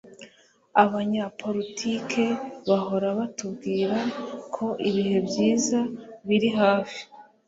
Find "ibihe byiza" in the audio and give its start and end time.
4.89-5.79